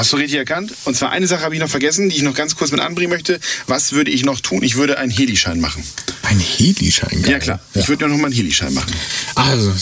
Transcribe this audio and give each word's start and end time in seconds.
Hast 0.00 0.14
du 0.14 0.16
richtig 0.16 0.38
erkannt? 0.38 0.72
Und 0.86 0.96
zwar 0.96 1.10
eine 1.10 1.26
Sache 1.26 1.42
habe 1.42 1.54
ich 1.54 1.60
noch 1.60 1.68
vergessen, 1.68 2.08
die 2.08 2.16
ich 2.16 2.22
noch 2.22 2.32
ganz 2.32 2.56
kurz 2.56 2.70
mit 2.70 2.80
anbringen 2.80 3.10
möchte. 3.10 3.38
Was 3.66 3.92
würde 3.92 4.10
ich 4.10 4.24
noch 4.24 4.40
tun? 4.40 4.62
Ich 4.62 4.76
würde 4.76 4.96
einen 4.96 5.10
Helischein 5.10 5.60
machen. 5.60 5.84
Ein 6.22 6.40
Helischein? 6.40 7.22
Ja 7.28 7.38
klar, 7.38 7.60
ich 7.74 7.86
würde 7.86 8.08
noch 8.08 8.16
mal 8.16 8.28
einen 8.28 8.34
Helischein 8.34 8.72
machen. 8.72 8.94
Also, 9.34 9.74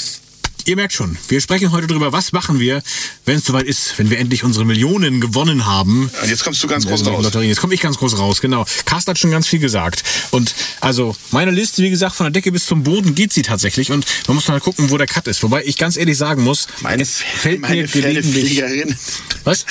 ihr 0.69 0.77
merkt 0.77 0.93
schon, 0.93 1.17
wir 1.29 1.41
sprechen 1.41 1.73
heute 1.73 1.87
darüber, 1.87 2.13
was 2.13 2.33
machen 2.33 2.61
wir, 2.61 2.83
wenn 3.25 3.39
es 3.39 3.45
soweit 3.45 3.65
ist, 3.65 3.95
wenn 3.99 4.11
wir 4.11 4.19
endlich 4.19 4.45
unsere 4.45 4.65
Millionen 4.67 5.21
gewonnen 5.21 5.65
haben. 5.67 6.11
Und 6.23 6.29
jetzt 6.29 6.45
kommst 6.45 6.63
du 6.63 6.69
ganz 6.69 6.87
groß 6.87 7.07
raus. 7.07 7.25
Lotterie. 7.25 7.49
Jetzt 7.49 7.61
komme 7.61 7.73
ich 7.75 7.81
ganz 7.81 7.97
groß 7.97 8.19
raus, 8.19 8.41
genau. 8.43 8.67
Carsten 8.85 9.11
hat 9.11 9.19
schon 9.19 9.31
ganz 9.31 9.47
viel 9.49 9.59
gesagt. 9.61 10.05
Und 10.31 10.55
also 10.81 11.17
meine 11.31 11.51
Liste, 11.51 11.83
wie 11.83 11.89
gesagt, 11.91 12.15
von 12.15 12.25
der 12.25 12.31
Decke 12.33 12.53
bis 12.53 12.67
zum 12.67 12.83
Boden 12.83 13.15
geht 13.15 13.33
sie 13.33 13.43
tatsächlich. 13.43 13.91
Und 13.91 14.05
man 14.27 14.35
muss 14.35 14.47
mal 14.49 14.61
gucken, 14.61 14.91
wo 14.91 14.99
der 14.99 15.07
Cut 15.07 15.27
ist. 15.27 15.43
Wobei 15.43 15.65
ich 15.65 15.79
ganz 15.79 15.97
ehrlich 15.97 16.19
sagen 16.19 16.43
muss, 16.45 16.67
Meine, 16.83 17.03
es 17.03 17.17
fällt 17.17 17.61
meine 17.63 17.75
mir 17.83 17.89
gelegentlich... 17.89 18.59
Pferdefliegerin. 18.59 18.97
Was? 19.45 19.65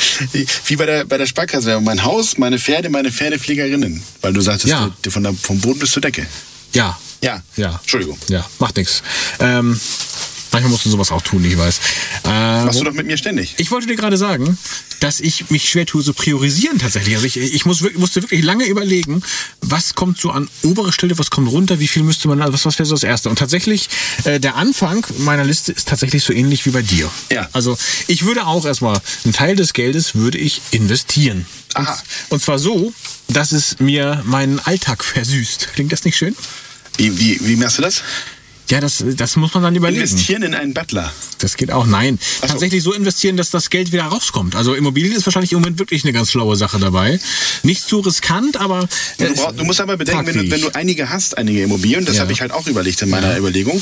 Wie 0.66 0.76
bei 0.76 0.86
der, 0.88 1.06
bei 1.06 1.18
der 1.18 1.28
Sparkasse. 1.28 1.80
Mein 1.80 2.04
Haus, 2.04 2.38
meine 2.40 2.58
Pferde, 2.58 2.90
meine 2.90 3.12
Pferdefliegerinnen. 3.12 4.02
Weil 4.22 4.34
du 4.34 4.42
sagtest, 4.42 4.68
Ja. 4.70 4.92
du- 5.04 5.12
von 5.12 5.22
der, 5.24 5.34
vom 5.34 5.60
Boden 5.62 5.80
bis 5.80 5.92
zur 5.92 6.02
Decke. 6.02 6.26
Ja. 6.74 6.98
Ja. 7.22 7.42
Ja. 7.56 7.80
Entschuldigung. 7.82 8.18
Ja, 8.30 8.46
macht 8.60 8.78
nichts. 8.78 9.02
Ähm, 9.40 9.80
manchmal 10.58 10.72
musst 10.72 10.86
du 10.86 10.90
sowas 10.90 11.12
auch 11.12 11.22
tun, 11.22 11.46
ich 11.46 11.58
weiß. 11.58 11.80
Äh, 12.26 12.66
Machst 12.66 12.80
du 12.80 12.84
doch 12.84 12.94
mit 12.94 13.06
mir 13.06 13.18
ständig. 13.18 13.54
Ich 13.58 13.70
wollte 13.70 13.86
dir 13.86 13.96
gerade 13.96 14.18
sagen, 14.18 14.58
dass 15.00 15.20
ich 15.20 15.52
mich 15.52 15.70
schwer 15.70 15.86
tue, 15.86 16.02
so 16.02 16.14
priorisieren 16.14 16.80
tatsächlich. 16.80 17.14
Also 17.14 17.28
ich, 17.28 17.38
ich 17.38 17.66
muss, 17.66 17.82
musste 17.94 18.24
wirklich 18.24 18.44
lange 18.44 18.66
überlegen, 18.66 19.22
was 19.62 19.94
kommt 19.94 20.20
so 20.20 20.32
an 20.32 20.50
obere 20.64 20.92
Stelle, 20.92 21.18
was 21.20 21.30
kommt 21.30 21.52
runter, 21.52 21.80
wie 21.80 21.88
viel 21.88 22.02
müsste 22.02 22.28
man, 22.28 22.40
was, 22.52 22.66
was 22.66 22.80
wäre 22.80 22.88
so 22.88 22.96
das 22.96 23.04
Erste. 23.04 23.30
Und 23.30 23.38
tatsächlich, 23.38 23.90
äh, 24.24 24.40
der 24.40 24.56
Anfang 24.56 25.06
meiner 25.20 25.44
Liste 25.44 25.74
ist 25.74 25.88
tatsächlich 25.88 26.24
so 26.24 26.34
ähnlich 26.34 26.66
wie 26.66 26.72
bei 26.72 26.82
dir. 26.82 27.12
Ja. 27.32 27.48
Also 27.54 27.78
ich 28.08 28.26
würde 28.26 28.48
auch 28.48 28.66
erstmal, 28.66 29.00
einen 29.24 29.34
Teil 29.34 29.56
des 29.56 29.74
Geldes 29.74 30.16
würde 30.16 30.40
ich 30.40 30.62
investieren. 30.72 31.46
Aha. 31.76 31.92
Und, 31.92 32.34
und 32.34 32.42
zwar 32.42 32.58
so, 32.58 32.94
dass 33.28 33.52
es 33.52 33.80
mir 33.80 34.24
meinen 34.26 34.60
Alltag 34.60 35.04
versüßt. 35.04 35.74
Klingt 35.74 35.92
das 35.92 36.04
nicht 36.04 36.18
schön? 36.18 36.36
Wie, 36.98 37.20
wie, 37.20 37.40
wie 37.44 37.56
machst 37.58 37.78
du 37.78 37.84
das? 37.84 38.02
Ja, 38.70 38.82
das, 38.82 39.04
das 39.16 39.36
muss 39.38 39.54
man 39.54 39.64
dann 39.64 39.76
überlegen. 39.76 40.02
Investieren 40.02 40.44
in 40.44 40.54
einen 40.54 40.74
Butler. 40.74 41.12
Das 41.40 41.56
geht 41.56 41.72
auch. 41.72 41.86
Nein. 41.86 42.20
So. 42.42 42.48
Tatsächlich 42.48 42.84
so 42.84 42.94
investieren, 42.94 43.38
dass 43.38 43.50
das 43.50 43.70
Geld 43.70 43.92
wieder 43.94 44.04
rauskommt. 44.04 44.56
Also 44.56 44.74
Immobilien 44.74 45.14
ist 45.16 45.26
wahrscheinlich 45.26 45.54
im 45.54 45.60
Moment 45.60 45.80
wirklich 45.80 46.04
eine 46.04 46.12
ganz 46.14 46.32
schlaue 46.32 46.56
Sache 46.58 46.78
dabei. 46.80 47.20
Nicht 47.64 47.84
zu 47.88 48.00
riskant, 48.00 48.58
aber. 48.58 48.88
Du, 49.20 49.26
äh, 49.26 49.30
brauch, 49.34 49.52
du 49.54 49.64
musst 49.64 49.80
aber 49.80 49.96
bedenken, 49.98 50.28
wenn 50.28 50.36
du, 50.46 50.52
wenn 50.52 50.62
du 50.62 50.76
einige 50.76 51.10
hast, 51.10 51.38
einige 51.38 51.62
Immobilien, 51.64 52.06
das 52.06 52.16
Ja. 52.18 52.22
habe 52.24 52.34
ich 52.34 52.42
halt 52.42 52.52
auch 52.52 52.68
überlegt 52.68 53.02
in 53.02 53.10
meiner 53.10 53.38
Überlegung, 53.38 53.82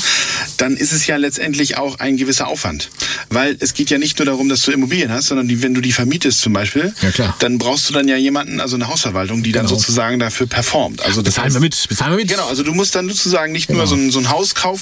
dann 0.58 0.76
ist 0.76 0.92
es 0.92 1.06
ja 1.06 1.16
letztendlich 1.16 1.76
auch 1.78 1.98
ein 1.98 2.16
gewisser 2.16 2.46
Aufwand. 2.46 2.88
Weil 3.28 3.56
es 3.58 3.74
geht 3.74 3.90
ja 3.90 3.98
nicht 3.98 4.18
nur 4.18 4.26
darum, 4.26 4.48
dass 4.48 4.62
du 4.62 4.70
Immobilien 4.70 5.10
hast, 5.10 5.26
sondern 5.26 5.48
die, 5.48 5.62
wenn 5.62 5.74
du 5.74 5.80
die 5.80 5.92
vermietest 5.92 6.40
zum 6.42 6.52
Beispiel, 6.52 6.94
Ja, 7.02 7.10
klar. 7.10 7.34
dann 7.40 7.58
brauchst 7.58 7.88
du 7.88 7.92
dann 7.92 8.06
ja 8.06 8.16
jemanden, 8.16 8.60
also 8.60 8.76
eine 8.76 8.86
Hausverwaltung, 8.88 9.42
die 9.42 9.52
dann 9.52 9.66
Genau. 9.66 9.78
sozusagen 9.78 10.18
dafür 10.20 10.46
performt. 10.46 11.02
Also 11.04 11.22
das 11.22 11.34
Bezahlen 11.34 11.52
wir 11.54 11.60
mit. 11.60 11.86
Bezahlen 11.88 12.12
wir 12.12 12.18
mit. 12.18 12.28
Genau, 12.28 12.46
also 12.46 12.62
du 12.62 12.72
musst 12.72 12.94
dann 12.94 13.08
sozusagen 13.08 13.52
nicht 13.52 13.68
nur 13.68 13.78
Genau. 13.80 13.88
so 13.90 13.96
ein, 13.96 14.10
so 14.10 14.18
ein 14.20 14.28
Haus 14.30 14.54
kaufen, 14.54 14.75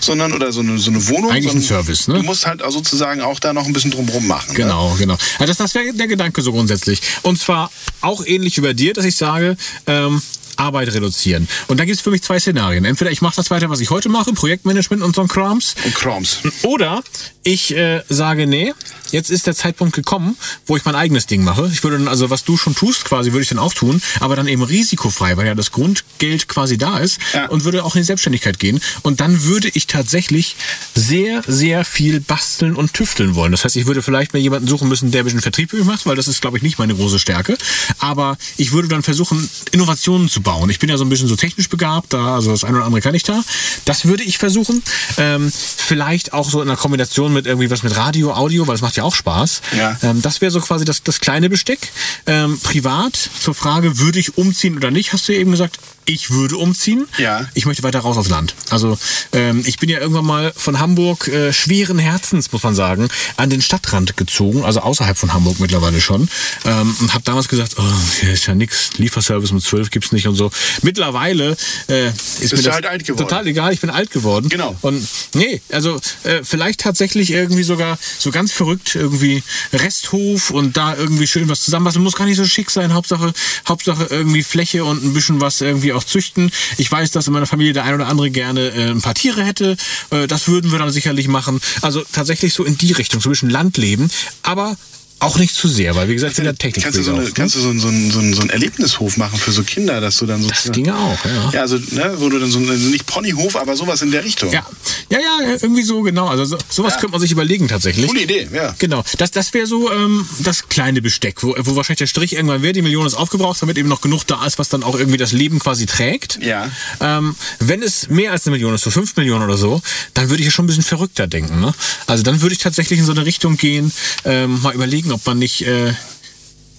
sondern 0.00 0.32
oder 0.32 0.52
so 0.52 0.60
eine, 0.60 0.78
so 0.78 0.90
eine 0.90 1.06
Wohnung. 1.08 1.30
Eigentlich 1.30 1.54
ein 1.54 1.62
Service, 1.62 2.08
ne? 2.08 2.14
Du 2.14 2.22
musst 2.22 2.46
halt 2.46 2.62
auch 2.62 2.70
sozusagen 2.70 3.20
auch 3.20 3.38
da 3.40 3.52
noch 3.52 3.66
ein 3.66 3.72
bisschen 3.72 3.90
drumherum 3.90 4.26
machen. 4.26 4.50
Ne? 4.50 4.54
Genau, 4.54 4.94
genau. 4.98 5.14
Also 5.38 5.46
das, 5.46 5.58
das 5.58 5.74
wäre 5.74 5.92
der 5.92 6.06
Gedanke 6.06 6.42
so 6.42 6.52
grundsätzlich. 6.52 7.00
Und 7.22 7.38
zwar 7.38 7.70
auch 8.00 8.24
ähnlich 8.24 8.56
wie 8.56 8.62
bei 8.62 8.72
dir, 8.72 8.92
dass 8.92 9.04
ich 9.04 9.16
sage, 9.16 9.56
ähm, 9.86 10.22
Arbeit 10.56 10.92
reduzieren. 10.92 11.48
Und 11.66 11.78
da 11.78 11.84
gibt 11.84 11.96
es 11.96 12.02
für 12.02 12.10
mich 12.10 12.22
zwei 12.22 12.38
Szenarien. 12.38 12.84
Entweder 12.84 13.10
ich 13.10 13.22
mache 13.22 13.36
das 13.36 13.50
weiter, 13.50 13.70
was 13.70 13.80
ich 13.80 13.90
heute 13.90 14.08
mache, 14.08 14.32
Projektmanagement 14.32 15.02
und 15.02 15.14
so 15.14 15.22
ein 15.22 15.28
Krams. 15.28 15.74
Und 15.84 15.94
Kroms. 15.94 16.38
Oder 16.62 17.02
ich 17.42 17.74
äh, 17.76 18.02
sage, 18.08 18.46
nee, 18.46 18.72
jetzt 19.10 19.30
ist 19.30 19.46
der 19.46 19.54
Zeitpunkt 19.54 19.94
gekommen, 19.94 20.36
wo 20.66 20.76
ich 20.76 20.84
mein 20.84 20.94
eigenes 20.94 21.26
Ding 21.26 21.44
mache. 21.44 21.68
Ich 21.72 21.82
würde 21.82 21.98
dann, 21.98 22.08
also 22.08 22.30
was 22.30 22.44
du 22.44 22.56
schon 22.56 22.74
tust, 22.74 23.04
quasi, 23.04 23.32
würde 23.32 23.42
ich 23.42 23.48
dann 23.48 23.58
auch 23.58 23.74
tun, 23.74 24.00
aber 24.20 24.36
dann 24.36 24.48
eben 24.48 24.62
risikofrei, 24.62 25.36
weil 25.36 25.46
ja 25.46 25.54
das 25.54 25.70
Grundgeld 25.72 26.48
quasi 26.48 26.78
da 26.78 26.98
ist 26.98 27.18
Ja. 27.34 27.46
und 27.48 27.64
würde 27.64 27.84
auch 27.84 27.94
in 27.94 28.00
die 28.02 28.06
Selbstständigkeit 28.06 28.58
gehen. 28.58 28.80
Und 29.02 29.20
dann 29.20 29.44
würde 29.44 29.68
ich 29.74 29.86
tatsächlich 29.86 30.56
sehr, 30.94 31.42
sehr 31.46 31.84
viel 31.84 32.20
basteln 32.20 32.74
und 32.76 32.92
tüfteln 32.94 33.34
wollen. 33.34 33.52
Das 33.52 33.64
heißt, 33.64 33.76
ich 33.76 33.86
würde 33.86 34.02
vielleicht 34.02 34.32
mir 34.32 34.40
jemanden 34.40 34.68
suchen 34.68 34.88
müssen, 34.88 35.10
der 35.10 35.22
ein 35.22 35.24
bisschen 35.24 35.40
Vertrieb 35.40 35.72
macht, 35.84 36.06
weil 36.06 36.16
das 36.16 36.28
ist, 36.28 36.40
glaube 36.40 36.56
ich, 36.56 36.62
nicht 36.62 36.78
meine 36.78 36.94
große 36.94 37.18
Stärke. 37.18 37.56
Aber 37.98 38.36
ich 38.56 38.72
würde 38.72 38.88
dann 38.88 39.02
versuchen, 39.02 39.48
Innovationen 39.72 40.28
zu 40.28 40.40
bauen. 40.42 40.70
Ich 40.70 40.78
bin 40.78 40.88
ja 40.88 40.96
so 40.96 41.04
ein 41.04 41.08
bisschen 41.08 41.28
so 41.28 41.36
technisch 41.36 41.68
begabt, 41.68 42.12
da, 42.12 42.34
also 42.36 42.50
das 42.50 42.64
eine 42.64 42.76
oder 42.76 42.86
andere 42.86 43.00
kann 43.02 43.14
ich 43.14 43.22
da. 43.24 43.42
Das 43.84 44.04
würde 44.06 44.22
ich 44.22 44.38
versuchen. 44.38 44.82
Ähm, 45.18 45.52
vielleicht 45.52 46.32
auch 46.32 46.48
so 46.50 46.62
in 46.62 46.68
einer 46.68 46.76
Kombination 46.76 47.32
mit 47.32 47.46
irgendwie 47.46 47.70
was 47.70 47.82
mit 47.82 47.96
Radio, 47.96 48.32
Audio, 48.34 48.66
weil 48.66 48.74
das 48.74 48.80
macht 48.82 48.96
ja 48.96 49.02
auch 49.06 49.14
Spaß. 49.14 49.62
Ja. 49.76 49.96
Ähm, 50.02 50.22
das 50.22 50.40
wäre 50.40 50.50
so 50.50 50.60
quasi 50.60 50.84
das, 50.84 51.02
das 51.02 51.20
kleine 51.20 51.48
Besteck. 51.48 51.90
Ähm, 52.26 52.58
privat 52.60 53.16
zur 53.16 53.54
Frage, 53.54 53.98
würde 53.98 54.18
ich 54.18 54.36
umziehen 54.36 54.76
oder 54.76 54.90
nicht, 54.90 55.12
hast 55.12 55.28
du 55.28 55.32
ja 55.32 55.38
eben 55.40 55.52
gesagt. 55.52 55.78
Ich 56.08 56.30
würde 56.30 56.56
umziehen. 56.56 57.08
Ja. 57.18 57.48
Ich 57.54 57.66
möchte 57.66 57.82
weiter 57.82 57.98
raus 57.98 58.16
aufs 58.16 58.28
Land. 58.28 58.54
Also 58.70 58.96
ähm, 59.32 59.64
ich 59.66 59.78
bin 59.78 59.88
ja 59.88 59.98
irgendwann 59.98 60.24
mal 60.24 60.52
von 60.56 60.78
Hamburg 60.78 61.26
äh, 61.26 61.52
schweren 61.52 61.98
Herzens, 61.98 62.52
muss 62.52 62.62
man 62.62 62.76
sagen, 62.76 63.08
an 63.36 63.50
den 63.50 63.60
Stadtrand 63.60 64.16
gezogen, 64.16 64.64
also 64.64 64.80
außerhalb 64.80 65.18
von 65.18 65.34
Hamburg 65.34 65.58
mittlerweile 65.58 66.00
schon. 66.00 66.28
Ähm, 66.64 66.96
und 67.00 67.12
habe 67.12 67.24
damals 67.24 67.48
gesagt, 67.48 67.74
oh, 67.78 67.82
hier 68.20 68.32
ist 68.32 68.46
ja 68.46 68.54
nix, 68.54 68.90
Lieferservice 68.98 69.50
mit 69.50 69.64
12 69.64 69.90
gibt's 69.90 70.12
nicht 70.12 70.28
und 70.28 70.36
so. 70.36 70.52
Mittlerweile 70.82 71.56
äh, 71.88 72.08
ist 72.40 72.52
mir 72.52 72.58
du 72.58 72.62
das 72.62 72.74
halt 72.74 72.86
alt 72.86 73.04
geworden. 73.04 73.28
total 73.28 73.46
egal, 73.48 73.72
ich 73.72 73.80
bin 73.80 73.90
alt 73.90 74.12
geworden. 74.12 74.48
Genau. 74.48 74.76
Und 74.82 75.08
nee, 75.34 75.60
also 75.72 76.00
äh, 76.22 76.44
vielleicht 76.44 76.80
tatsächlich 76.80 77.32
irgendwie 77.32 77.64
sogar 77.64 77.98
so 78.18 78.30
ganz 78.30 78.52
verrückt 78.52 78.85
irgendwie 78.94 79.42
Resthof 79.72 80.50
und 80.50 80.76
da 80.76 80.94
irgendwie 80.94 81.26
schön 81.26 81.48
was 81.48 81.62
zusammenbasteln. 81.62 82.02
Muss 82.02 82.14
gar 82.14 82.26
nicht 82.26 82.36
so 82.36 82.44
schick 82.44 82.70
sein. 82.70 82.94
Hauptsache, 82.94 83.32
Hauptsache 83.66 84.06
irgendwie 84.10 84.42
Fläche 84.42 84.84
und 84.84 85.04
ein 85.04 85.14
bisschen 85.14 85.40
was 85.40 85.60
irgendwie 85.60 85.92
auch 85.92 86.04
züchten. 86.04 86.50
Ich 86.76 86.90
weiß, 86.90 87.10
dass 87.10 87.26
in 87.26 87.32
meiner 87.32 87.46
Familie 87.46 87.72
der 87.72 87.84
ein 87.84 87.94
oder 87.94 88.08
andere 88.08 88.30
gerne 88.30 88.68
äh, 88.68 88.90
ein 88.90 89.02
paar 89.02 89.14
Tiere 89.14 89.44
hätte. 89.44 89.76
Äh, 90.10 90.26
das 90.26 90.48
würden 90.48 90.72
wir 90.72 90.78
dann 90.78 90.90
sicherlich 90.90 91.28
machen. 91.28 91.60
Also 91.82 92.02
tatsächlich 92.12 92.54
so 92.54 92.64
in 92.64 92.78
die 92.78 92.92
Richtung, 92.92 93.20
so 93.20 93.28
ein 93.28 93.32
bisschen 93.32 93.50
Landleben, 93.50 94.10
aber 94.42 94.76
auch 95.18 95.38
nicht 95.38 95.54
zu 95.54 95.66
sehr, 95.68 95.94
weil 95.96 96.08
wie 96.08 96.14
gesagt, 96.14 96.36
bin 96.36 96.44
der 96.44 96.54
Technik. 96.56 96.84
Kannst 96.84 96.98
du, 96.98 97.02
so 97.02 97.14
eine, 97.14 97.30
kannst 97.30 97.54
du 97.54 97.60
so, 97.60 97.68
einen- 97.70 97.80
so, 97.80 97.88
so, 97.88 98.20
so 98.34 98.40
einen 98.42 98.50
Erlebnishof 98.50 99.16
machen 99.16 99.38
für 99.38 99.50
so 99.50 99.62
Kinder, 99.62 100.00
dass 100.00 100.18
du 100.18 100.26
dann 100.26 100.42
so. 100.42 100.48
das 100.48 100.70
ginge 100.72 100.94
auch, 100.94 101.18
ja. 101.24 101.50
Ja, 101.52 101.60
also, 101.62 101.78
ne, 101.90 102.12
wo 102.18 102.28
du 102.28 102.38
dann 102.38 102.50
so, 102.50 102.58
also 102.58 102.88
nicht 102.88 103.06
Ponyhof, 103.06 103.56
aber 103.56 103.76
sowas 103.76 104.02
in 104.02 104.10
der 104.10 104.24
Richtung. 104.24 104.52
Ja, 104.52 104.66
ja, 105.10 105.18
ja, 105.18 105.56
irgendwie 105.62 105.82
so, 105.82 106.02
genau. 106.02 106.26
Also 106.28 106.44
so, 106.44 106.58
sowas 106.68 106.94
Ja. 106.94 107.00
könnte 107.00 107.12
man 107.12 107.20
sich 107.20 107.32
überlegen 107.32 107.66
tatsächlich. 107.68 108.06
Coole 108.06 108.22
Idee, 108.22 108.48
ja. 108.52 108.74
Genau, 108.78 109.02
das, 109.18 109.30
das 109.30 109.54
wäre 109.54 109.66
so 109.66 109.90
ähm, 109.90 110.26
das 110.40 110.68
kleine 110.68 111.00
Besteck, 111.00 111.42
wo, 111.42 111.54
wo 111.58 111.76
wahrscheinlich 111.76 111.98
der 112.00 112.06
Strich 112.08 112.34
irgendwann 112.34 112.62
wäre, 112.62 112.72
die 112.74 112.82
Million 112.82 113.06
ist 113.06 113.14
aufgebraucht, 113.14 113.62
damit 113.62 113.78
eben 113.78 113.88
noch 113.88 114.02
genug 114.02 114.26
da 114.26 114.44
ist, 114.46 114.58
was 114.58 114.68
dann 114.68 114.82
auch 114.82 114.98
irgendwie 114.98 115.18
das 115.18 115.32
Leben 115.32 115.58
quasi 115.60 115.86
trägt. 115.86 116.38
Ja. 116.42 116.70
Ähm, 117.00 117.34
wenn 117.60 117.82
es 117.82 118.08
mehr 118.08 118.32
als 118.32 118.46
eine 118.46 118.52
Million 118.56 118.74
ist, 118.74 118.82
so 118.82 118.90
fünf 118.90 119.16
Millionen 119.16 119.44
oder 119.44 119.56
so, 119.56 119.80
dann 120.14 120.28
würde 120.28 120.40
ich 120.42 120.46
ja 120.46 120.50
schon 120.52 120.64
ein 120.64 120.68
bisschen 120.68 120.82
verrückter 120.82 121.26
denken. 121.26 121.60
Ne? 121.60 121.72
Also 122.06 122.22
dann 122.22 122.42
würde 122.42 122.52
ich 122.52 122.58
tatsächlich 122.58 122.98
in 122.98 123.04
so 123.06 123.12
eine 123.12 123.24
Richtung 123.24 123.56
gehen, 123.56 123.92
ähm, 124.24 124.60
mal 124.60 124.74
überlegen, 124.74 125.05
ob 125.12 125.24
man 125.26 125.38
nicht... 125.38 125.62
Äh, 125.62 125.92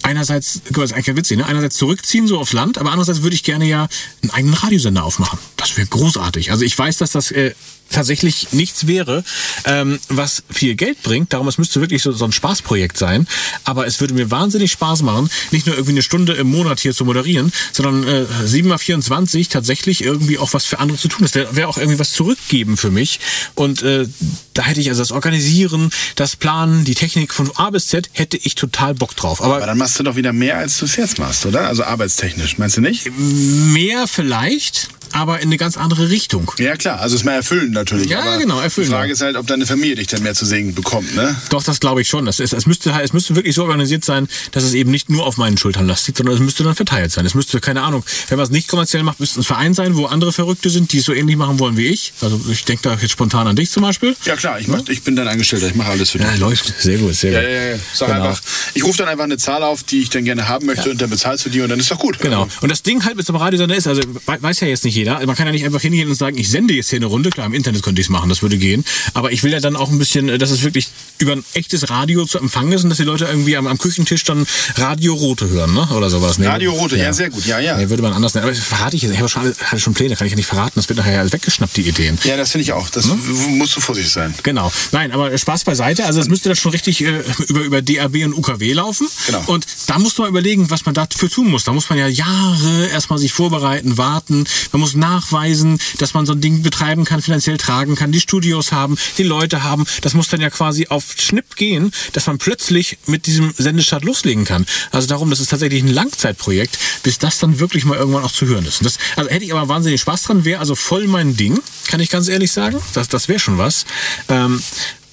einerseits, 0.02 0.62
das 0.70 0.84
ist 0.84 0.92
eigentlich 0.92 1.16
witzig, 1.16 1.38
ne? 1.38 1.46
einerseits 1.46 1.76
zurückziehen 1.76 2.26
so 2.26 2.38
aufs 2.38 2.52
Land, 2.52 2.78
aber 2.78 2.90
andererseits 2.90 3.22
würde 3.22 3.34
ich 3.34 3.42
gerne 3.42 3.66
ja 3.66 3.88
einen 4.22 4.30
eigenen 4.30 4.54
Radiosender 4.54 5.04
aufmachen. 5.04 5.38
Das 5.56 5.76
wäre 5.76 5.86
großartig. 5.86 6.50
Also 6.50 6.64
ich 6.64 6.78
weiß, 6.78 6.98
dass 6.98 7.10
das 7.10 7.30
äh, 7.30 7.54
tatsächlich 7.90 8.52
nichts 8.52 8.86
wäre, 8.86 9.24
ähm, 9.64 9.98
was 10.08 10.42
viel 10.50 10.74
Geld 10.74 11.02
bringt. 11.02 11.32
Darum, 11.32 11.48
es 11.48 11.58
müsste 11.58 11.80
wirklich 11.80 12.02
so, 12.02 12.12
so 12.12 12.24
ein 12.24 12.32
Spaßprojekt 12.32 12.96
sein. 12.96 13.26
Aber 13.64 13.86
es 13.86 14.00
würde 14.00 14.14
mir 14.14 14.30
wahnsinnig 14.30 14.72
Spaß 14.72 15.02
machen, 15.02 15.30
nicht 15.50 15.66
nur 15.66 15.74
irgendwie 15.74 15.92
eine 15.92 16.02
Stunde 16.02 16.34
im 16.34 16.50
Monat 16.50 16.80
hier 16.80 16.94
zu 16.94 17.04
moderieren, 17.04 17.52
sondern 17.72 18.06
äh, 18.06 18.26
7 18.44 18.68
mal 18.68 18.78
24 18.78 19.48
tatsächlich 19.48 20.02
irgendwie 20.04 20.38
auch 20.38 20.52
was 20.52 20.64
für 20.64 20.78
andere 20.78 20.98
zu 20.98 21.08
tun. 21.08 21.22
Das 21.22 21.34
wäre 21.34 21.56
wär 21.56 21.68
auch 21.68 21.78
irgendwie 21.78 21.98
was 21.98 22.12
zurückgeben 22.12 22.76
für 22.76 22.90
mich. 22.90 23.20
Und 23.54 23.82
äh, 23.82 24.06
da 24.54 24.64
hätte 24.64 24.80
ich 24.80 24.88
also 24.88 25.02
das 25.02 25.12
Organisieren, 25.12 25.90
das 26.16 26.36
Planen, 26.36 26.84
die 26.84 26.94
Technik 26.94 27.32
von 27.32 27.50
A 27.56 27.70
bis 27.70 27.88
Z, 27.88 28.10
hätte 28.12 28.36
ich 28.36 28.54
total 28.54 28.94
Bock 28.94 29.14
drauf. 29.16 29.42
Aber 29.42 29.60
dann 29.60 29.78
machst 29.78 29.98
du 29.98 30.02
doch 30.02 30.16
wieder 30.16 30.32
mehr, 30.32 30.58
als 30.58 30.78
du 30.78 30.84
es 30.84 30.96
jetzt 30.96 31.18
machst, 31.18 31.46
oder? 31.46 31.68
Also 31.68 31.84
arbeitstechnisch, 31.84 32.58
meinst 32.58 32.76
du 32.76 32.80
nicht? 32.80 33.08
Mehr 33.16 34.06
vielleicht, 34.08 34.88
aber 35.12 35.40
in 35.40 35.48
eine 35.48 35.56
ganz 35.56 35.76
andere 35.76 36.10
Richtung. 36.10 36.50
Ja, 36.58 36.76
klar, 36.76 37.00
also 37.00 37.16
ist 37.16 37.24
mal 37.24 37.32
erfüllend 37.34 37.72
natürlich. 37.72 38.08
Ja, 38.08 38.36
genau, 38.36 38.60
erfüllend, 38.60 38.90
Die 38.92 38.94
Frage 38.94 39.08
ja. 39.08 39.12
ist 39.14 39.20
halt, 39.20 39.36
ob 39.36 39.46
deine 39.46 39.66
Familie 39.66 39.96
dich 39.96 40.06
dann 40.08 40.22
mehr 40.22 40.34
zu 40.34 40.44
sehen 40.46 40.74
bekommt, 40.74 41.14
ne? 41.14 41.34
Doch, 41.50 41.62
das 41.62 41.80
glaube 41.80 42.00
ich 42.02 42.08
schon. 42.08 42.24
Das 42.26 42.40
ist, 42.40 42.52
es, 42.52 42.66
müsste, 42.66 42.90
es 43.02 43.12
müsste 43.12 43.36
wirklich 43.36 43.54
so 43.54 43.62
organisiert 43.64 44.04
sein, 44.04 44.28
dass 44.52 44.64
es 44.64 44.74
eben 44.74 44.90
nicht 44.90 45.10
nur 45.10 45.26
auf 45.26 45.36
meinen 45.36 45.56
Schultern 45.58 45.86
lastet, 45.86 46.16
sondern 46.16 46.34
es 46.36 46.40
müsste 46.40 46.64
dann 46.64 46.74
verteilt 46.74 47.12
sein. 47.12 47.24
Es 47.26 47.34
müsste, 47.34 47.60
keine 47.60 47.82
Ahnung, 47.82 48.04
wenn 48.28 48.36
man 48.36 48.44
es 48.44 48.50
nicht 48.50 48.68
kommerziell 48.68 49.02
macht, 49.02 49.20
müsste 49.20 49.40
es 49.40 49.44
ein 49.44 49.46
Verein 49.48 49.74
sein, 49.74 49.96
wo 49.96 50.06
andere 50.06 50.32
Verrückte 50.32 50.70
sind, 50.70 50.92
die 50.92 50.98
es 50.98 51.04
so 51.04 51.12
ähnlich 51.12 51.36
machen 51.36 51.58
wollen 51.58 51.76
wie 51.76 51.86
ich. 51.86 52.12
Also 52.20 52.40
ich 52.50 52.64
denke 52.64 52.82
da 52.82 52.94
jetzt 53.00 53.10
spontan 53.12 53.46
an 53.46 53.56
dich 53.56 53.70
zum 53.70 53.82
Beispiel. 53.82 54.16
Ja, 54.24 54.36
klar, 54.36 54.60
ich, 54.60 54.68
mach, 54.68 54.80
ich 54.88 55.02
bin 55.02 55.16
dein 55.16 55.28
Angestellter, 55.28 55.66
ich 55.68 55.74
mache 55.74 55.90
alles 55.90 56.10
für 56.10 56.18
dich. 56.18 56.26
Ja, 56.26 56.34
läuft. 56.36 56.72
Sehr 56.80 56.98
gut, 56.98 57.14
sehr 57.14 57.32
Ja, 57.32 57.40
gut. 57.40 57.50
ja, 57.50 57.64
ja. 57.72 57.76
Sag 57.94 58.08
Genau. 58.08 58.22
einfach, 58.28 58.42
ich 58.74 58.84
rufe 58.84 58.98
dann 58.98 59.08
einfach 59.08 59.24
eine 59.24 59.36
Zahl 59.38 59.62
auf, 59.62 59.82
die 59.82 60.00
ich 60.02 60.10
dann 60.10 60.24
gerne 60.24 60.48
haben 60.48 60.66
möchte 60.66 60.90
und 60.90 61.00
dann 61.00 61.10
bezahlst 61.10 61.44
du 61.46 61.50
die 61.50 61.60
und 61.60 61.68
dann 61.68 61.78
ist 61.80 61.90
doch 61.90 61.98
gut. 61.98 62.18
Genau. 62.20 62.46
Und 62.60 62.70
das 62.70 62.82
Ding 62.82 63.04
halt 63.04 63.16
mit 63.16 63.26
so 63.26 63.32
einem 63.32 63.42
Radiosender 63.42 63.76
ist, 63.76 63.86
also 63.86 64.02
we- 64.02 64.20
weiß 64.42 64.60
ja 64.60 64.68
jetzt 64.68 64.84
nicht 64.84 64.96
jeder, 64.98 65.24
man 65.26 65.36
kann 65.36 65.46
ja 65.46 65.52
nicht 65.52 65.64
einfach 65.64 65.80
hingehen 65.80 66.08
und 66.08 66.14
sagen, 66.14 66.36
ich 66.36 66.50
sende 66.50 66.74
jetzt 66.74 66.90
hier 66.90 66.98
eine 66.98 67.06
Runde. 67.06 67.30
Klar, 67.30 67.46
im 67.46 67.54
Internet 67.54 67.82
könnte 67.82 68.00
ich 68.00 68.06
es 68.06 68.10
machen, 68.10 68.28
das 68.28 68.42
würde 68.42 68.58
gehen. 68.58 68.84
Aber 69.14 69.32
ich 69.32 69.42
will 69.42 69.52
ja 69.52 69.60
dann 69.60 69.76
auch 69.76 69.90
ein 69.90 69.98
bisschen, 69.98 70.28
äh, 70.28 70.38
dass 70.38 70.50
es 70.50 70.62
wirklich 70.62 70.88
über 71.18 71.32
ein 71.32 71.44
echtes 71.54 71.90
Radio 71.90 72.24
zu 72.24 72.38
empfangen 72.38 72.72
ist 72.72 72.84
und 72.84 72.90
dass 72.90 72.98
die 72.98 73.04
Leute 73.04 73.24
irgendwie 73.26 73.56
am, 73.56 73.66
am 73.66 73.78
Küchentisch 73.78 74.24
dann 74.24 74.46
Radio 74.76 75.14
Rote 75.14 75.48
hören, 75.48 75.74
ne? 75.74 75.88
Oder 75.94 76.10
sowas. 76.10 76.38
Nee, 76.38 76.46
Radio 76.46 76.72
Rote, 76.72 76.96
ja, 76.96 77.12
sehr 77.12 77.30
gut, 77.30 77.44
ja, 77.46 77.58
ja. 77.58 77.76
Nee, 77.76 77.88
würde 77.90 78.02
man 78.02 78.12
anders 78.12 78.34
nennen. 78.34 78.44
Aber 78.44 78.54
das 78.54 78.62
verrate 78.64 78.96
ich 78.96 79.02
jetzt. 79.02 79.12
Ich 79.12 79.18
habe 79.18 79.28
schon, 79.28 79.42
hatte 79.42 79.80
schon 79.80 79.94
Pläne, 79.94 80.16
kann 80.16 80.26
ich 80.26 80.32
ja 80.32 80.36
nicht 80.36 80.46
verraten. 80.46 80.72
Das 80.76 80.88
wird 80.88 80.98
nachher 80.98 81.24
ja 81.24 81.32
weggeschnappt, 81.32 81.76
die 81.76 81.82
Ideen. 81.82 82.18
Ja, 82.24 82.36
das 82.36 82.52
finde 82.52 82.62
ich 82.62 82.72
auch. 82.72 82.88
Das 82.90 83.08
w- 83.08 83.14
musst 83.50 83.76
du 83.76 83.80
vorsichtig 83.80 84.12
sein. 84.12 84.34
Genau. 84.42 84.70
Nein, 84.92 85.12
aber 85.12 85.36
Spaß 85.36 85.64
beiseite. 85.64 86.04
Also 86.06 86.20
es 86.20 86.28
müsste 86.28 86.48
das 86.48 86.58
schon 86.58 86.72
richtig 86.72 87.02
äh, 87.04 87.22
über, 87.48 87.60
über 87.62 87.82
DAB 87.82 88.24
und 88.24 88.34
UKW 88.34 88.72
laufen. 88.72 89.08
Genau. 89.26 89.42
Und 89.46 89.66
da 89.86 89.98
muss 89.98 90.16
man 90.18 90.28
überlegen, 90.28 90.70
was 90.70 90.84
man 90.84 90.94
dafür 90.94 91.28
tun 91.30 91.48
muss. 91.50 91.64
Da 91.64 91.72
muss 91.72 91.88
man 91.90 91.98
ja 91.98 92.06
Jahre 92.08 92.86
erstmal 92.88 93.18
sich 93.18 93.32
vorbereiten, 93.32 93.98
warten. 93.98 94.44
Man 94.72 94.80
muss 94.80 94.94
nachweisen, 94.94 95.78
dass 95.98 96.14
man 96.14 96.26
so 96.26 96.32
ein 96.32 96.40
Ding 96.40 96.62
betreiben 96.62 97.04
kann, 97.04 97.22
finanziell 97.22 97.56
tragen 97.56 97.94
kann, 97.96 98.12
die 98.12 98.20
Studios 98.20 98.72
haben, 98.72 98.96
die 99.18 99.22
Leute 99.22 99.62
haben. 99.62 99.84
Das 100.02 100.14
muss 100.14 100.28
dann 100.28 100.40
ja 100.40 100.50
quasi 100.50 100.86
auf 100.88 101.07
Schnipp 101.16 101.56
gehen, 101.56 101.92
dass 102.12 102.26
man 102.26 102.38
plötzlich 102.38 102.98
mit 103.06 103.26
diesem 103.26 103.54
Sendestart 103.56 104.04
loslegen 104.04 104.44
kann. 104.44 104.66
Also 104.90 105.08
darum, 105.08 105.30
das 105.30 105.40
ist 105.40 105.50
tatsächlich 105.50 105.82
ein 105.82 105.92
Langzeitprojekt, 105.92 106.78
bis 107.02 107.18
das 107.18 107.38
dann 107.38 107.58
wirklich 107.58 107.84
mal 107.84 107.98
irgendwann 107.98 108.24
auch 108.24 108.32
zu 108.32 108.46
hören 108.46 108.66
ist. 108.66 108.84
Das, 108.84 108.98
also 109.16 109.30
hätte 109.30 109.44
ich 109.44 109.52
aber 109.52 109.68
wahnsinnig 109.68 110.00
Spaß 110.00 110.24
dran, 110.24 110.44
wäre 110.44 110.60
also 110.60 110.74
voll 110.74 111.06
mein 111.06 111.36
Ding, 111.36 111.60
kann 111.86 112.00
ich 112.00 112.10
ganz 112.10 112.28
ehrlich 112.28 112.52
sagen. 112.52 112.80
Das, 112.94 113.08
das 113.08 113.28
wäre 113.28 113.38
schon 113.38 113.58
was. 113.58 113.84
Ähm, 114.28 114.62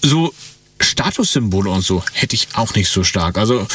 so 0.01 0.33
Statussymbole 0.80 1.69
und 1.69 1.81
so 1.83 2.03
hätte 2.13 2.36
ich 2.36 2.50
auch 2.53 2.74
nicht 2.75 2.89
so 2.89 3.03
stark. 3.03 3.38
Also 3.38 3.68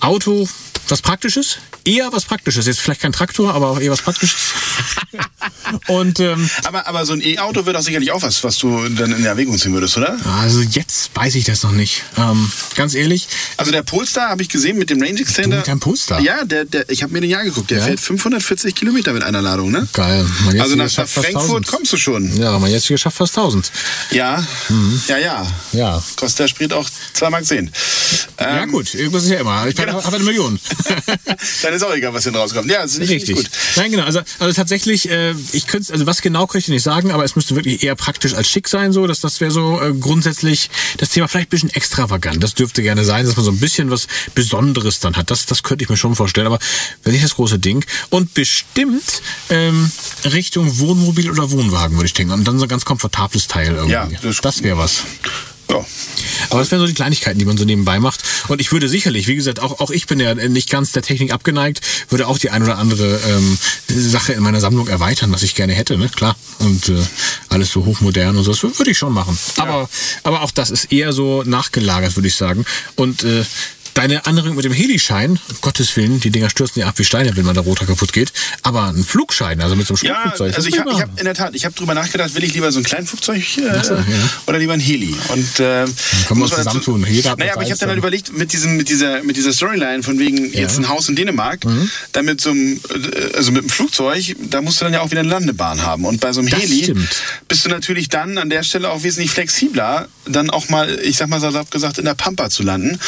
Auto, 0.00 0.48
was 0.90 1.02
Praktisches, 1.02 1.58
eher 1.84 2.12
was 2.12 2.24
Praktisches. 2.24 2.66
Jetzt 2.66 2.80
vielleicht 2.80 3.00
kein 3.02 3.12
Traktor, 3.12 3.54
aber 3.54 3.68
auch 3.70 3.80
eher 3.80 3.90
was 3.90 4.02
Praktisches. 4.02 4.52
und 5.88 6.20
ähm, 6.20 6.48
Aber, 6.64 6.86
aber 6.86 7.06
so 7.06 7.12
ein 7.12 7.20
E-Auto 7.22 7.64
wäre 7.66 7.76
doch 7.76 7.82
sicherlich 7.82 8.10
auch 8.12 8.22
was, 8.22 8.42
was 8.44 8.58
du 8.58 8.88
dann 8.90 9.12
in 9.12 9.24
Erwägung 9.24 9.58
ziehen 9.58 9.72
würdest, 9.72 9.96
oder? 9.96 10.16
also 10.40 10.60
jetzt 10.60 11.10
weiß 11.14 11.34
ich 11.34 11.44
das 11.44 11.62
noch 11.62 11.72
nicht. 11.72 12.02
Ähm, 12.16 12.50
ganz 12.74 12.94
ehrlich, 12.94 13.28
Also 13.56 13.72
der 13.72 13.82
Polestar 13.82 14.28
habe 14.30 14.42
ich 14.42 14.48
gesehen 14.48 14.78
mit 14.78 14.90
dem 14.90 15.00
Range 15.02 15.20
Extender. 15.20 15.58
mit 15.58 15.68
deinem 15.68 15.80
Polestar? 15.80 16.20
Ja, 16.20 16.44
der, 16.44 16.64
der, 16.64 16.88
ich 16.90 17.02
habe 17.02 17.12
mir 17.12 17.20
den 17.20 17.30
Jahr 17.30 17.44
geguckt. 17.44 17.70
Der 17.70 17.78
Ja? 17.78 17.84
fährt 17.84 18.00
540 18.00 18.74
Kilometer 18.74 19.12
mit 19.12 19.22
einer 19.22 19.42
Ladung, 19.42 19.70
ne? 19.70 19.86
geil. 19.92 20.26
Also 20.58 20.76
nach, 20.76 20.84
nach 20.96 21.08
Frankfurt 21.08 21.36
1000. 21.64 21.66
kommst 21.66 21.92
du 21.92 21.96
schon. 21.96 22.36
Ja, 22.36 22.58
mein 22.58 22.70
jetziger 22.72 22.98
schafft 22.98 23.16
fast 23.18 23.36
1000. 23.36 23.70
Ja, 24.10 24.44
ja, 25.08 25.18
ja. 25.18 25.46
Ja. 25.72 26.02
Kostet 26.16 26.40
der 26.40 26.48
Sprit 26.48 26.72
auch 26.72 26.88
2 27.14 27.30
Mark 27.30 27.44
10. 27.46 27.70
ja 28.38 28.62
Ähm, 28.62 28.72
gut, 28.72 28.94
irgendwas 28.94 29.24
ist 29.24 29.30
ja 29.30 29.40
immer. 29.40 29.66
Ich 29.66 29.74
genau. 29.76 30.02
habe 30.02 30.16
eine 30.16 30.24
Million. 30.24 30.58
Dann 31.62 31.74
ist 31.74 31.82
auch 31.82 31.94
egal, 31.94 32.12
was 32.14 32.24
hinten 32.24 32.38
rauskommt. 32.38 32.70
Ja, 32.70 32.82
das 32.82 32.92
ist 32.92 32.98
nicht 33.00 33.10
Richtig. 33.10 33.36
gut. 33.36 33.50
Nein, 33.76 33.90
genau. 33.90 34.04
Also, 34.04 34.20
also 34.38 34.52
tatsächlich, 34.54 35.08
äh, 35.10 35.34
ich 35.52 35.66
könnte, 35.66 35.92
also 35.92 36.06
was 36.06 36.20
genau 36.22 36.46
könnte 36.46 36.64
ich 36.64 36.68
nicht 36.68 36.82
sagen, 36.82 37.10
aber 37.10 37.24
es 37.24 37.36
müsste 37.36 37.54
wirklich 37.56 37.82
eher 37.82 37.94
praktisch 37.94 38.34
als 38.34 38.48
schick 38.48 38.68
sein, 38.68 38.92
so. 38.92 39.06
dass 39.06 39.20
das 39.20 39.40
wäre 39.40 39.50
so 39.50 39.80
äh, 39.80 39.92
grundsätzlich 39.94 40.70
das 40.98 41.10
Thema 41.10 41.28
vielleicht 41.28 41.48
ein 41.48 41.50
bisschen 41.50 41.70
extravagant. 41.70 42.42
Das 42.42 42.54
dürfte 42.54 42.82
gerne 42.82 43.04
sein, 43.04 43.24
dass 43.26 43.36
man 43.36 43.44
so 43.44 43.50
ein 43.50 43.58
bisschen 43.58 43.90
was 43.90 44.06
Besonderes 44.34 45.00
dann 45.00 45.16
hat. 45.16 45.30
Das, 45.30 45.46
das 45.46 45.62
könnte 45.62 45.84
ich 45.84 45.90
mir 45.90 45.96
schon 45.96 46.14
vorstellen. 46.16 46.46
Aber 46.46 46.58
wenn 47.04 47.12
nicht 47.12 47.24
das 47.24 47.34
große 47.36 47.58
Ding. 47.58 47.84
Und 48.10 48.34
bestimmt 48.34 49.22
ähm, 49.50 49.90
Richtung 50.24 50.78
Wohnmobil 50.78 51.30
oder 51.30 51.50
Wohnwagen, 51.50 51.96
würde 51.96 52.06
ich 52.06 52.14
denken. 52.14 52.32
Und 52.32 52.44
dann 52.46 52.58
so 52.58 52.64
ein 52.66 52.68
ganz 52.68 52.84
komfortables 52.84 53.46
Teil 53.46 53.74
irgendwie. 53.74 53.92
Ja, 53.92 54.08
das- 54.22 54.40
das 54.40 54.62
wäre 54.62 54.78
was. 54.78 55.02
Ja. 55.70 55.84
Aber 56.50 56.60
das 56.60 56.70
wären 56.70 56.80
so 56.80 56.86
die 56.86 56.94
Kleinigkeiten, 56.94 57.38
die 57.38 57.44
man 57.44 57.56
so 57.56 57.64
nebenbei 57.64 58.00
macht. 58.00 58.22
Und 58.48 58.60
ich 58.60 58.72
würde 58.72 58.88
sicherlich, 58.88 59.26
wie 59.26 59.36
gesagt, 59.36 59.60
auch, 59.60 59.80
auch 59.80 59.90
ich 59.90 60.06
bin 60.06 60.20
ja 60.20 60.34
nicht 60.34 60.68
ganz 60.68 60.92
der 60.92 61.02
Technik 61.02 61.32
abgeneigt, 61.32 61.80
würde 62.08 62.26
auch 62.26 62.38
die 62.38 62.50
ein 62.50 62.62
oder 62.62 62.78
andere 62.78 63.20
ähm, 63.28 63.58
Sache 63.88 64.32
in 64.32 64.42
meiner 64.42 64.60
Sammlung 64.60 64.88
erweitern, 64.88 65.32
was 65.32 65.42
ich 65.42 65.54
gerne 65.54 65.72
hätte, 65.72 65.96
ne? 65.96 66.08
Klar. 66.08 66.36
Und 66.58 66.88
äh, 66.88 67.02
alles 67.48 67.70
so 67.70 67.84
hochmodern 67.84 68.36
und 68.36 68.44
so, 68.44 68.52
das 68.52 68.62
würde 68.62 68.90
ich 68.90 68.98
schon 68.98 69.12
machen. 69.12 69.38
Aber, 69.56 69.88
aber 70.22 70.42
auch 70.42 70.50
das 70.50 70.70
ist 70.70 70.92
eher 70.92 71.12
so 71.12 71.42
nachgelagert, 71.44 72.16
würde 72.16 72.28
ich 72.28 72.36
sagen. 72.36 72.64
Und 72.96 73.24
äh, 73.24 73.44
Deine 73.94 74.24
Anregung 74.26 74.56
mit 74.56 74.64
dem 74.64 74.72
Helischein, 74.72 75.32
um 75.32 75.56
Gottes 75.60 75.94
Willen, 75.96 76.20
die 76.20 76.30
Dinger 76.30 76.48
stürzen 76.48 76.80
ja 76.80 76.86
ab 76.86 76.94
wie 76.98 77.04
Steine, 77.04 77.36
wenn 77.36 77.44
man 77.44 77.54
der 77.54 77.64
Rotor 77.64 77.86
kaputt 77.86 78.12
geht. 78.12 78.32
Aber 78.62 78.84
ein 78.88 79.04
Flugschein, 79.04 79.60
also 79.60 79.74
mit 79.76 79.86
so 79.86 79.94
einem 79.94 80.04
Ja, 80.04 80.22
Flugzeug. 80.22 80.54
also 80.54 80.68
ich 80.68 80.78
habe 80.78 80.94
hab, 80.98 81.18
in 81.18 81.24
der 81.24 81.34
Tat, 81.34 81.54
ich 81.54 81.64
habe 81.64 81.74
drüber 81.74 81.94
nachgedacht, 81.94 82.34
will 82.34 82.44
ich 82.44 82.54
lieber 82.54 82.70
so 82.72 82.78
ein 82.78 82.84
Kleinflugzeug 82.84 83.38
äh, 83.58 83.84
so, 83.84 83.94
ja. 83.94 84.04
oder 84.46 84.58
lieber 84.58 84.72
ein 84.74 84.80
Heli? 84.80 85.14
Und 85.28 85.60
äh, 85.60 85.84
können 85.84 85.94
wir 86.28 86.34
muss 86.36 86.50
uns 86.52 86.58
zusammentun. 86.60 87.04
Jeder 87.08 87.36
Naja, 87.36 87.54
aber 87.54 87.62
ich 87.62 87.70
habe 87.70 87.78
dann 87.80 87.88
dann. 87.90 87.98
überlegt 87.98 88.32
mit 88.36 88.52
diesem 88.52 88.76
mit 88.76 88.88
dieser 88.88 89.22
mit 89.22 89.36
dieser 89.36 89.52
Storyline 89.52 90.02
von 90.02 90.18
wegen 90.18 90.52
jetzt 90.52 90.78
ein 90.78 90.88
Haus 90.88 91.08
in 91.08 91.16
Dänemark, 91.16 91.64
Mhm. 91.64 91.90
dann 92.12 92.24
mit 92.24 92.40
so 92.40 92.50
einem 92.50 92.80
äh, 92.90 93.36
also 93.36 93.50
mit 93.52 93.62
einem 93.62 93.70
Flugzeug, 93.70 94.36
da 94.50 94.62
musst 94.62 94.80
du 94.80 94.84
dann 94.84 94.94
ja 94.94 95.00
auch 95.00 95.10
wieder 95.10 95.20
eine 95.20 95.28
Landebahn 95.30 95.82
haben 95.82 96.04
und 96.04 96.20
bei 96.20 96.32
so 96.32 96.40
einem 96.40 96.48
Das 96.50 96.60
Heli 96.60 96.84
stimmt. 96.84 97.08
bist 97.48 97.64
du 97.64 97.68
natürlich 97.68 98.08
dann 98.08 98.38
an 98.38 98.50
der 98.50 98.62
Stelle 98.62 98.88
auch 98.90 99.02
wesentlich 99.02 99.30
flexibler, 99.30 100.08
dann 100.26 100.48
auch 100.50 100.68
mal, 100.68 100.98
ich 101.02 101.16
sag 101.16 101.28
mal 101.28 101.40
salopp 101.40 101.70
gesagt, 101.70 101.98
in 101.98 102.04
der 102.04 102.14
Pampa 102.14 102.50
zu 102.50 102.62
landen, 102.62 102.98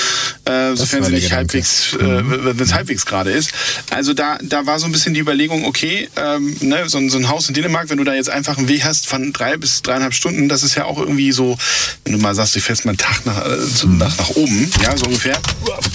äh, 0.44 0.72
sofern 0.77 1.01
war 1.01 1.09
sie 1.09 1.15
nicht 1.15 1.33
halbwegs, 1.33 1.95
äh, 1.95 1.99
wenn 2.01 2.59
es 2.61 2.73
halbwegs 2.75 3.07
gerade 3.07 3.31
ist. 3.31 3.51
Also 3.91 4.15
da, 4.15 4.39
da 4.43 4.67
war 4.67 4.79
so 4.79 4.87
ein 4.87 4.93
bisschen 4.93 5.15
die 5.15 5.21
Überlegung, 5.21 5.65
okay, 5.65 6.09
ähm, 6.17 6.57
ne, 6.61 6.89
so, 6.89 6.99
ein- 6.99 7.11
so 7.11 7.19
ein 7.19 7.29
Haus 7.29 7.49
in 7.49 7.55
Dänemark, 7.55 7.89
wenn 7.91 7.99
du 7.99 8.05
da 8.05 8.15
jetzt 8.15 8.31
einfach 8.31 8.59
einen 8.59 8.69
Weg 8.69 8.85
hast 8.85 9.07
von 9.07 9.33
drei 9.33 9.57
bis 9.57 9.83
dreieinhalb 9.83 10.15
Stunden, 10.15 10.49
das 10.49 10.63
ist 10.63 10.75
ja 10.75 10.85
auch 10.85 10.99
irgendwie 10.99 11.33
so, 11.33 11.57
wenn 12.05 12.13
du 12.15 12.19
mal 12.19 12.35
sagst, 12.35 12.57
ich 12.57 12.63
fährst 12.65 12.85
mal 12.85 12.91
einen 12.93 12.99
Tag 12.99 13.25
nach, 13.27 13.45
äh, 13.47 13.59
zu, 13.75 13.89
nach, 13.89 14.17
nach 14.19 14.31
oben, 14.31 14.71
ja, 14.83 14.97
so 14.97 15.07
ungefähr. 15.07 15.39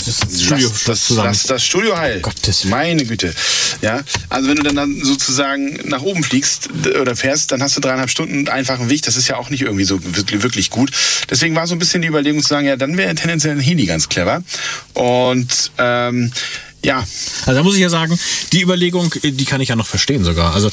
Das 0.06 0.16
Studio 0.42 0.68
Lass 0.70 0.82
stürzt 0.82 0.88
das, 0.88 1.10
lass 1.10 1.44
das 1.44 1.64
Studio 1.66 1.98
heil. 1.98 2.20
Gottes 2.22 2.64
Willen. 2.64 2.72
Meine 2.72 3.06
Güte. 3.06 3.34
Ja, 3.82 4.02
also 4.30 4.50
wenn 4.50 4.56
du 4.58 4.64
dann, 4.64 4.76
dann 4.76 5.04
sozusagen 5.04 5.80
nach 5.86 6.02
oben 6.02 6.24
fliegst 6.24 6.70
oder 7.02 7.16
fährst, 7.16 7.52
dann 7.52 7.62
hast 7.62 7.76
du 7.78 7.82
dreieinhalb 7.82 8.10
Stunden 8.10 8.48
einfachen 8.48 8.90
Weg. 8.90 9.02
Das 9.04 9.16
ist 9.16 9.28
ja 9.28 9.38
auch 9.38 9.50
nicht 9.50 9.62
irgendwie 9.62 9.84
so 9.84 10.00
wirklich, 10.16 10.44
wirklich 10.44 10.70
gut. 10.70 10.92
Deswegen 11.30 11.56
war 11.56 11.68
so 11.68 11.76
ein 11.76 11.80
bisschen 11.80 12.02
die 12.02 12.08
Überlegung 12.08 12.42
zu 12.42 12.48
sagen, 12.50 12.66
ja, 12.68 12.76
dann 12.76 12.98
wäre 12.98 13.14
tendenziell 13.16 13.54
ein 13.56 13.60
Heli 13.60 13.86
ganz 13.86 14.10
clever. 14.10 14.44
Und 14.94 15.72
ähm, 15.78 16.31
ja, 16.88 17.06
Also 17.45 17.60
da 17.60 17.63
muss 17.63 17.75
ich 17.75 17.81
ja 17.81 17.89
sagen, 17.89 18.18
die 18.54 18.62
Überlegung, 18.62 19.13
äh, 19.22 19.31
die 19.31 19.44
kann 19.44 19.60
ich 19.60 19.68
ja 19.68 19.75
noch 19.75 19.88
verstehen 19.88 20.24
sogar. 20.24 20.54
Also 20.54 20.69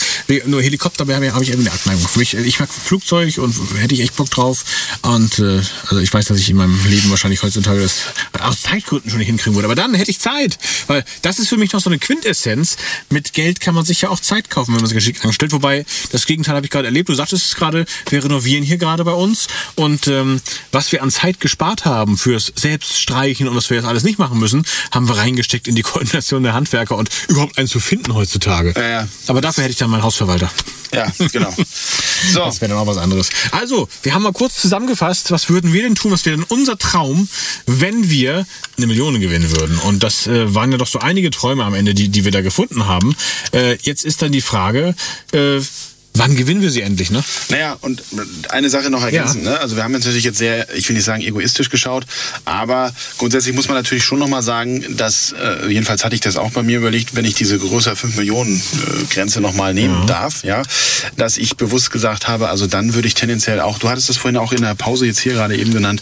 nur 0.46 0.62
Helikopter 0.62 1.04
habe 1.06 1.42
ich 1.42 1.50
eben 1.50 1.62
eine 1.62 1.72
Abneigung. 1.72 2.06
Für 2.06 2.20
mich, 2.20 2.36
äh, 2.36 2.42
ich 2.42 2.60
mag 2.60 2.68
Flugzeug 2.72 3.38
und 3.38 3.52
hätte 3.76 3.94
ich 3.94 4.00
echt 4.00 4.14
Bock 4.14 4.30
drauf. 4.30 4.64
Und 5.02 5.40
äh, 5.40 5.60
also 5.88 5.98
ich 5.98 6.14
weiß, 6.14 6.26
dass 6.26 6.38
ich 6.38 6.48
in 6.50 6.56
meinem 6.56 6.78
Leben 6.86 7.10
wahrscheinlich 7.10 7.42
heutzutage 7.42 7.80
das 7.80 8.02
aus 8.38 8.62
Zeitgründen 8.62 9.10
schon 9.10 9.18
nicht 9.18 9.26
hinkriegen 9.26 9.56
würde. 9.56 9.66
Aber 9.66 9.74
dann 9.74 9.92
hätte 9.94 10.12
ich 10.12 10.20
Zeit. 10.20 10.56
Weil 10.86 11.04
das 11.22 11.40
ist 11.40 11.48
für 11.48 11.56
mich 11.56 11.72
noch 11.72 11.80
so 11.80 11.90
eine 11.90 11.98
Quintessenz. 11.98 12.76
Mit 13.10 13.32
Geld 13.32 13.58
kann 13.58 13.74
man 13.74 13.84
sich 13.84 14.02
ja 14.02 14.08
auch 14.08 14.20
Zeit 14.20 14.50
kaufen, 14.50 14.68
wenn 14.68 14.82
man 14.82 14.86
es 14.86 14.94
geschickt 14.94 15.24
anstellt. 15.24 15.50
Wobei, 15.50 15.84
das 16.12 16.26
Gegenteil 16.26 16.54
habe 16.54 16.66
ich 16.66 16.70
gerade 16.70 16.86
erlebt. 16.86 17.08
Du 17.08 17.14
sagtest 17.14 17.44
es 17.44 17.54
gerade, 17.56 17.86
wir 18.08 18.22
renovieren 18.22 18.62
hier 18.62 18.76
gerade 18.76 19.02
bei 19.02 19.14
uns. 19.14 19.48
Und 19.74 20.06
ähm, 20.06 20.40
was 20.70 20.92
wir 20.92 21.02
an 21.02 21.10
Zeit 21.10 21.40
gespart 21.40 21.84
haben 21.84 22.18
fürs 22.18 22.52
Selbststreichen 22.54 23.48
und 23.48 23.56
was 23.56 23.68
wir 23.68 23.78
jetzt 23.78 23.86
alles 23.86 24.04
nicht 24.04 24.20
machen 24.20 24.38
müssen, 24.38 24.64
haben 24.92 25.08
wir 25.08 25.16
reingesteckt 25.16 25.66
in 25.66 25.74
die 25.74 25.82
Koordination 26.04 26.42
der 26.42 26.54
Handwerker 26.54 26.96
und 26.96 27.08
überhaupt 27.28 27.58
einen 27.58 27.66
zu 27.68 27.80
finden 27.80 28.14
heutzutage. 28.14 28.75
Ja, 28.76 28.88
ja. 28.88 29.08
Aber 29.26 29.40
dafür 29.40 29.64
hätte 29.64 29.73
ich 29.73 29.78
dann 29.78 29.90
meinen 29.90 30.02
Hausverwalter. 30.02 30.50
ja, 30.92 31.11
genau. 31.32 31.52
So, 32.32 32.40
Das 32.40 32.61
wäre 32.61 32.70
dann 32.70 32.78
auch 32.78 32.87
was 32.87 32.99
anderes. 32.99 33.30
Also, 33.50 33.88
wir 34.02 34.14
haben 34.14 34.23
mal 34.23 34.32
kurz 34.32 34.61
zusammengefasst, 34.61 35.30
was 35.30 35.49
würden 35.49 35.73
wir 35.73 35.82
denn 35.82 35.94
tun, 35.94 36.12
was 36.12 36.25
wäre 36.25 36.37
denn 36.37 36.46
unser 36.49 36.78
Traum, 36.78 37.28
wenn 37.66 38.11
wir 38.11 38.46
eine 38.76 38.87
Million 38.87 39.20
gewinnen 39.20 39.50
würden? 39.50 39.78
Und 39.78 40.02
das 40.02 40.26
äh, 40.26 40.54
waren 40.54 40.70
ja 40.73 40.78
doch 40.78 40.87
so 40.87 40.99
einige 41.00 41.30
Träume 41.30 41.64
am 41.64 41.75
Ende, 41.75 41.94
die, 41.94 42.08
die 42.08 42.25
wir 42.25 42.32
da 42.32 42.42
gefunden 42.42 42.87
haben. 42.87 43.16
Äh, 43.52 43.76
jetzt 43.82 44.04
ist 44.04 44.23
dann 44.23 44.32
die 44.32 44.40
Frage, 44.40 44.94
äh, 45.32 45.61
wann 46.16 46.37
gewinnen 46.37 46.62
wir 46.62 46.71
sie 46.71 46.80
endlich, 46.83 47.11
ne? 47.11 47.23
Naja, 47.49 47.76
und 47.80 48.02
eine 48.50 48.71
Sache 48.71 48.88
noch 48.90 49.02
ergänzen. 49.02 49.44
Ja. 49.44 49.50
Ne? 49.52 49.61
Also 49.61 49.76
wir 49.76 49.83
haben 49.85 49.92
natürlich 49.92 50.25
jetzt 50.25 50.38
sehr, 50.38 50.73
ich 50.75 50.88
will 50.88 50.94
nicht 50.97 51.04
sagen 51.04 51.23
egoistisch 51.23 51.71
geschaut, 51.71 52.04
aber 52.44 52.92
grundsätzlich 53.18 53.54
muss 53.54 53.66
man 53.68 53.76
natürlich 53.76 54.04
schon 54.04 54.18
nochmal 54.21 54.42
sagen, 54.42 54.85
dass, 54.97 55.33
äh, 55.33 55.68
jedenfalls 55.68 56.04
hatte 56.04 56.14
ich 56.14 56.21
das 56.21 56.37
auch 56.37 56.50
bei 56.52 56.62
mir 56.62 56.78
überlegt, 56.78 57.14
wenn 57.16 57.25
ich 57.25 57.35
diese 57.35 57.59
größer 57.59 57.97
5 57.97 58.16
Millionen 58.16 58.56
äh, 58.56 59.04
Grenze 59.12 59.40
nochmal 59.40 59.75
nehmen 59.75 60.00
Ja. 60.02 60.06
darf, 60.06 60.44
ja, 60.44 60.62
dass 61.16 61.37
ich 61.37 61.56
bewusst 61.56 61.90
gesagt 61.90 62.28
habe, 62.28 62.49
also 62.49 62.66
dann 62.66 62.94
würde 62.94 63.09
ich 63.09 63.14
tendenziell 63.14 63.61
auch, 63.61 63.78
du 63.78 63.88
hattest 63.88 64.09
das 64.09 64.16
vorhin 64.16 64.37
auch 64.38 64.52
in 64.52 64.62
der 64.62 64.75
Pause 64.76 65.06
jetzt 65.06 65.18
hier 65.18 65.33
gerade 65.33 65.56
eben 65.56 65.73
genannt, 65.75 66.00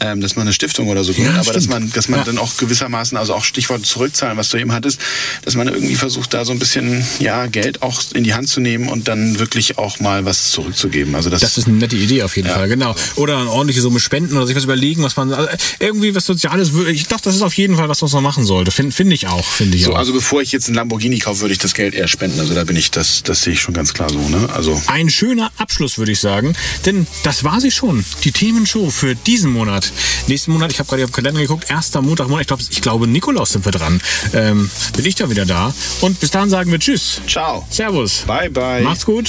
ähm, 0.00 0.20
dass 0.20 0.36
man 0.36 0.42
eine 0.46 0.52
Stiftung 0.52 0.88
oder 0.88 1.04
so 1.04 1.14
gründet, 1.14 1.36
aber 1.38 1.52
dass 1.54 1.64
stimmt. 1.64 1.80
man, 1.80 1.92
dass 1.92 2.08
man 2.08 2.20
Ja. 2.20 2.24
dann 2.26 2.38
auch 2.38 2.56
gewissermaßen, 2.58 3.16
also 3.16 3.34
auch 3.34 3.44
Stichwort 3.44 3.86
zurückzahlen, 3.86 4.36
was 4.36 4.50
du 4.50 4.58
eben 4.58 4.72
hattest, 4.72 5.00
dass 5.44 5.54
man 5.54 5.68
irgendwie 5.68 5.96
versucht, 5.96 6.34
da 6.34 6.44
so 6.44 6.52
ein 6.52 6.58
bisschen 6.58 7.04
ja, 7.18 7.46
Geld 7.46 7.80
auch 7.82 8.02
in 8.12 8.24
die 8.24 8.34
Hand 8.34 8.48
zu 8.48 8.60
nehmen 8.60 8.88
und 8.88 9.08
dann 9.08 9.38
wirklich 9.38 9.53
auch 9.78 10.00
mal 10.00 10.24
was 10.24 10.50
zurückzugeben. 10.50 11.14
Also 11.14 11.30
das, 11.30 11.40
Das 11.40 11.58
ist 11.58 11.66
eine 11.66 11.76
nette 11.76 11.96
Idee 11.96 12.22
auf 12.22 12.36
jeden 12.36 12.48
Fall, 12.48 12.68
genau. 12.68 12.94
Oder 13.16 13.38
eine 13.38 13.50
ordentliche 13.50 13.80
Summe 13.80 14.00
spenden 14.00 14.36
oder 14.36 14.46
sich 14.46 14.56
was 14.56 14.64
überlegen, 14.64 15.02
was 15.02 15.16
man 15.16 15.32
also 15.32 15.48
irgendwie 15.78 16.14
was 16.14 16.26
Soziales. 16.26 16.72
Ich 16.88 17.06
dachte, 17.06 17.24
das 17.24 17.36
ist 17.36 17.42
auf 17.42 17.54
jeden 17.54 17.76
Fall 17.76 17.88
was, 17.88 18.02
was 18.02 18.12
man 18.12 18.22
machen 18.22 18.44
sollte. 18.44 18.70
Finde 18.70 18.92
find 18.92 19.12
ich 19.12 19.26
auch, 19.28 19.44
finde 19.44 19.76
ich 19.76 19.84
so, 19.84 19.92
auch. 19.94 19.98
also 19.98 20.12
bevor 20.12 20.42
ich 20.42 20.52
jetzt 20.52 20.66
einen 20.66 20.76
Lamborghini 20.76 21.18
kaufe, 21.18 21.40
würde 21.40 21.52
ich 21.52 21.58
das 21.58 21.74
Geld 21.74 21.94
eher 21.94 22.08
spenden. 22.08 22.40
Also 22.40 22.54
da 22.54 22.64
bin 22.64 22.76
ich, 22.76 22.90
das, 22.90 23.22
das 23.22 23.42
sehe 23.42 23.52
ich 23.54 23.60
schon 23.60 23.74
ganz 23.74 23.94
klar 23.94 24.10
so. 24.10 24.18
Ne? 24.18 24.48
Also 24.52 24.80
Ein 24.86 25.10
schöner 25.10 25.50
Abschluss, 25.58 25.98
würde 25.98 26.12
ich 26.12 26.20
sagen. 26.20 26.54
Denn 26.86 27.06
das 27.22 27.44
war 27.44 27.60
sie 27.60 27.70
schon. 27.70 28.04
Die 28.24 28.32
Themenshow 28.32 28.90
für 28.90 29.14
diesen 29.14 29.52
Monat. 29.52 29.92
Nächsten 30.26 30.52
Monat, 30.52 30.72
ich 30.72 30.78
habe 30.78 30.88
gerade 30.88 31.04
auf 31.04 31.10
den 31.10 31.14
Kalender 31.14 31.40
geguckt, 31.40 31.70
erster 31.70 32.02
Montag, 32.02 32.28
Monat, 32.28 32.42
ich 32.42 32.46
glaube, 32.48 32.62
ich 32.70 32.82
glaube, 32.82 33.06
Nikolaus 33.06 33.52
sind 33.52 33.64
wir 33.64 33.72
dran. 33.72 34.00
Ähm, 34.32 34.70
bin 34.96 35.06
ich 35.06 35.14
da 35.14 35.30
wieder 35.30 35.44
da. 35.46 35.74
Und 36.00 36.20
bis 36.20 36.30
dahin 36.30 36.50
sagen 36.50 36.70
wir 36.70 36.78
Tschüss. 36.78 37.20
ciao. 37.26 37.66
Servus. 37.70 38.24
Bye, 38.26 38.50
bye. 38.50 38.82
Macht's 38.82 39.04
gut. 39.04 39.28